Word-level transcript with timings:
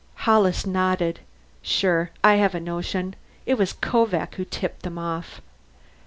Hollis 0.25 0.65
nodded. 0.65 1.19
"Sure 1.61 2.09
I 2.23 2.37
have 2.37 2.55
a 2.55 2.59
notion! 2.59 3.15
It 3.45 3.59
was 3.59 3.71
Kovak 3.73 4.33
who 4.33 4.45
tipped 4.45 4.81
them 4.81 4.97
off." 4.97 5.41